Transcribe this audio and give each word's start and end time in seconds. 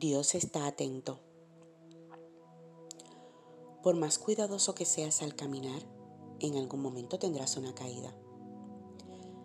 Dios 0.00 0.34
está 0.34 0.66
atento. 0.66 1.20
Por 3.82 3.96
más 3.96 4.18
cuidadoso 4.18 4.74
que 4.74 4.86
seas 4.86 5.20
al 5.20 5.36
caminar, 5.36 5.82
en 6.38 6.56
algún 6.56 6.80
momento 6.80 7.18
tendrás 7.18 7.58
una 7.58 7.74
caída. 7.74 8.10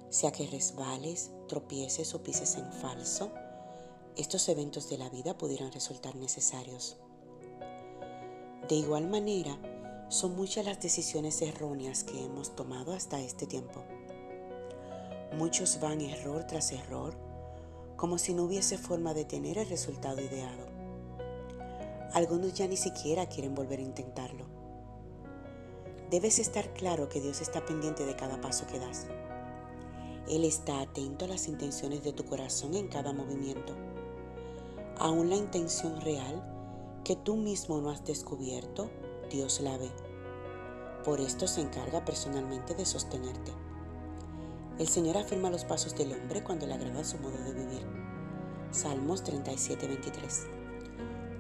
Sea 0.10 0.31
que 0.31 0.47
resbales, 0.47 1.31
tropieces 1.49 2.15
o 2.15 2.23
pises 2.23 2.55
en 2.55 2.71
falso, 2.71 3.33
estos 4.15 4.47
eventos 4.47 4.88
de 4.88 4.97
la 4.97 5.10
vida 5.10 5.38
pudieran 5.38 5.74
resultar 5.74 6.15
necesarios. 6.15 6.96
De 8.69 8.76
igual 8.76 9.10
manera, 9.10 9.60
son 10.08 10.37
muchas 10.37 10.63
las 10.63 10.79
decisiones 10.79 11.42
erróneas 11.42 12.06
que 12.06 12.24
hemos 12.24 12.56
tomado 12.56 12.94
hasta 12.94 13.19
este 13.19 13.46
tiempo. 13.46 13.83
Muchos 15.33 15.81
van 15.81 15.99
error 15.99 16.48
tras 16.48 16.72
error, 16.72 17.24
como 17.96 18.18
si 18.18 18.34
no 18.34 18.44
hubiese 18.44 18.77
forma 18.77 19.14
de 19.14 19.26
tener 19.26 19.58
el 19.58 19.68
resultado 19.70 20.22
ideado. 20.22 20.66
Algunos 22.13 22.53
ya 22.53 22.67
ni 22.67 22.77
siquiera 22.77 23.27
quieren 23.27 23.55
volver 23.55 23.80
a 23.80 23.84
intentarlo. 23.84 24.45
Debes 26.09 26.39
estar 26.39 26.73
claro 26.73 27.09
que 27.09 27.20
Dios 27.20 27.41
está 27.41 27.66
pendiente 27.66 28.05
de 28.05 28.16
cada 28.16 28.39
paso 28.39 28.67
que 28.67 28.80
das. 28.80 29.08
Él 30.30 30.44
está 30.44 30.81
atento 30.81 31.26
a 31.26 31.27
las 31.27 31.48
intenciones 31.48 32.03
de 32.03 32.13
tu 32.13 32.26
corazón 32.26 32.73
en 32.73 32.88
cada 32.88 33.13
movimiento. 33.13 33.76
Aún 34.98 35.30
la 35.30 35.36
intención 35.36 36.00
real 36.02 37.02
que 37.03 37.16
tú 37.16 37.36
mismo 37.36 37.81
no 37.81 37.89
has 37.89 38.03
descubierto, 38.05 38.89
Dios 39.30 39.59
la 39.59 39.77
ve. 39.77 39.91
Por 41.03 41.20
esto 41.20 41.48
se 41.48 41.62
encarga 41.62 42.05
personalmente 42.05 42.73
de 42.73 42.86
sostenerte. 42.86 43.52
El 44.77 44.88
Señor 44.88 45.17
afirma 45.17 45.49
los 45.49 45.65
pasos 45.65 45.95
del 45.95 46.13
hombre 46.13 46.43
cuando 46.43 46.67
le 46.67 46.73
agrada 46.73 47.03
su 47.03 47.17
modo 47.17 47.38
de 47.38 47.53
vivir. 47.53 47.85
Salmos 48.71 49.23
37, 49.23 49.88
23. 49.88 50.47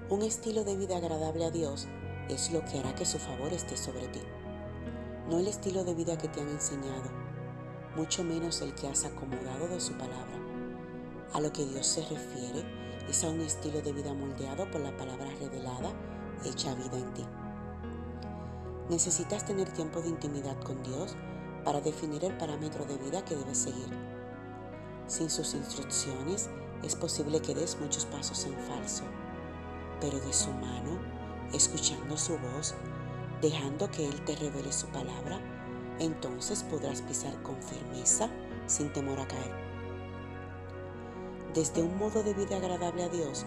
Un 0.09 0.21
estilo 0.21 0.63
de 0.63 0.77
vida 0.77 0.97
agradable 0.97 1.45
a 1.45 1.51
Dios 1.51 1.87
es 2.29 2.51
lo 2.51 2.63
que 2.65 2.79
hará 2.79 2.95
que 2.95 3.05
su 3.05 3.19
favor 3.19 3.51
esté 3.51 3.75
sobre 3.75 4.07
ti 4.07 4.21
no 5.29 5.39
el 5.39 5.47
estilo 5.47 5.83
de 5.83 5.95
vida 5.95 6.17
que 6.17 6.27
te 6.27 6.41
han 6.41 6.49
enseñado, 6.49 7.09
mucho 7.95 8.23
menos 8.23 8.61
el 8.61 8.75
que 8.75 8.87
has 8.87 9.05
acomodado 9.05 9.67
de 9.67 9.79
su 9.79 9.93
palabra. 9.93 10.39
A 11.33 11.41
lo 11.41 11.51
que 11.51 11.65
Dios 11.65 11.87
se 11.87 12.01
refiere 12.01 12.63
es 13.09 13.23
a 13.23 13.29
un 13.29 13.41
estilo 13.41 13.81
de 13.81 13.91
vida 13.91 14.13
moldeado 14.13 14.69
por 14.69 14.81
la 14.81 14.95
palabra 14.95 15.27
revelada, 15.39 15.91
hecha 16.45 16.75
vida 16.75 16.97
en 16.97 17.13
ti. 17.13 17.25
Necesitas 18.89 19.45
tener 19.45 19.69
tiempo 19.71 20.01
de 20.01 20.09
intimidad 20.09 20.59
con 20.61 20.81
Dios 20.83 21.15
para 21.65 21.81
definir 21.81 22.23
el 22.23 22.37
parámetro 22.37 22.85
de 22.85 22.95
vida 22.97 23.25
que 23.25 23.35
debes 23.35 23.57
seguir. 23.57 23.89
Sin 25.07 25.29
sus 25.29 25.53
instrucciones 25.55 26.49
es 26.83 26.95
posible 26.95 27.41
que 27.41 27.55
des 27.55 27.77
muchos 27.81 28.05
pasos 28.05 28.45
en 28.45 28.53
falso, 28.59 29.03
pero 29.99 30.19
de 30.19 30.31
su 30.31 30.51
mano, 30.51 30.99
escuchando 31.51 32.15
su 32.15 32.37
voz, 32.37 32.75
dejando 33.41 33.89
que 33.89 34.05
Él 34.05 34.23
te 34.23 34.35
revele 34.35 34.71
su 34.71 34.87
palabra, 34.87 35.39
entonces 35.99 36.63
podrás 36.63 37.01
pisar 37.01 37.41
con 37.41 37.61
firmeza 37.61 38.29
sin 38.67 38.93
temor 38.93 39.19
a 39.19 39.27
caer. 39.27 39.65
Desde 41.53 41.81
un 41.81 41.97
modo 41.97 42.21
de 42.21 42.33
vida 42.33 42.57
agradable 42.57 43.03
a 43.03 43.09
Dios, 43.09 43.45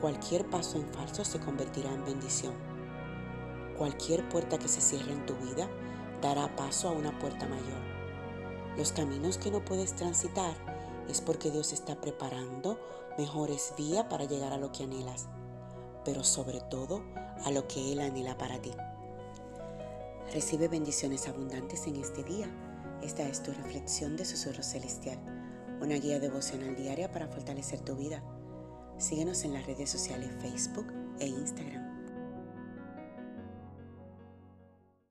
cualquier 0.00 0.48
paso 0.48 0.78
en 0.78 0.88
falso 0.94 1.24
se 1.24 1.40
convertirá 1.40 1.92
en 1.92 2.04
bendición. 2.04 2.54
Cualquier 3.76 4.28
puerta 4.28 4.58
que 4.58 4.68
se 4.68 4.80
cierre 4.80 5.12
en 5.12 5.26
tu 5.26 5.34
vida 5.36 5.68
dará 6.20 6.54
paso 6.56 6.88
a 6.88 6.92
una 6.92 7.18
puerta 7.18 7.46
mayor. 7.46 7.80
Los 8.76 8.92
caminos 8.92 9.38
que 9.38 9.50
no 9.50 9.64
puedes 9.64 9.94
transitar 9.94 10.54
es 11.08 11.20
porque 11.20 11.50
Dios 11.50 11.72
está 11.72 12.00
preparando 12.00 12.78
mejores 13.18 13.74
vías 13.76 14.04
para 14.04 14.24
llegar 14.24 14.52
a 14.52 14.58
lo 14.58 14.72
que 14.72 14.84
anhelas, 14.84 15.28
pero 16.04 16.24
sobre 16.24 16.60
todo 16.60 17.02
a 17.44 17.50
lo 17.50 17.66
que 17.66 17.92
Él 17.92 18.00
anhela 18.00 18.38
para 18.38 18.60
ti. 18.60 18.72
Recibe 20.32 20.68
bendiciones 20.68 21.26
abundantes 21.26 21.86
en 21.86 21.96
este 21.96 22.22
día. 22.22 22.48
Esta 23.02 23.24
es 23.24 23.42
tu 23.42 23.52
reflexión 23.52 24.16
de 24.16 24.24
Susurro 24.24 24.62
Celestial, 24.62 25.18
una 25.80 25.96
guía 25.96 26.20
devocional 26.20 26.76
diaria 26.76 27.10
para 27.10 27.26
fortalecer 27.26 27.80
tu 27.80 27.96
vida. 27.96 28.22
Síguenos 28.98 29.44
en 29.44 29.54
las 29.54 29.66
redes 29.66 29.90
sociales 29.90 30.30
Facebook 30.40 30.86
e 31.18 31.26
Instagram. 31.26 31.89